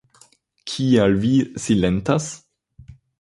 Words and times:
Kial 0.71 1.13
vi 1.25 1.33
silentas? 1.65 2.31